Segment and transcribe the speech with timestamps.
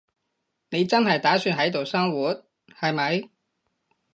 [0.71, 2.43] 你真係打算喺度生活，
[2.75, 3.29] 係咪？